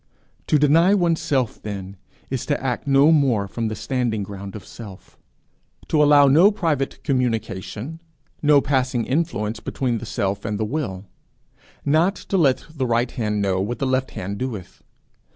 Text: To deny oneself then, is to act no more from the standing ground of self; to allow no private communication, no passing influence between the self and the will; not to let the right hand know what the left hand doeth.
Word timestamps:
To 0.47 0.57
deny 0.57 0.95
oneself 0.95 1.61
then, 1.61 1.95
is 2.31 2.43
to 2.47 2.59
act 2.59 2.87
no 2.87 3.11
more 3.11 3.47
from 3.47 3.67
the 3.67 3.75
standing 3.75 4.23
ground 4.23 4.55
of 4.55 4.65
self; 4.65 5.15
to 5.89 6.01
allow 6.01 6.25
no 6.25 6.49
private 6.49 7.03
communication, 7.03 8.01
no 8.41 8.61
passing 8.61 9.05
influence 9.05 9.59
between 9.59 9.99
the 9.99 10.07
self 10.07 10.43
and 10.43 10.59
the 10.59 10.65
will; 10.65 11.05
not 11.85 12.15
to 12.15 12.37
let 12.39 12.65
the 12.73 12.87
right 12.87 13.11
hand 13.11 13.43
know 13.43 13.61
what 13.61 13.77
the 13.77 13.85
left 13.85 14.09
hand 14.09 14.39
doeth. 14.39 14.81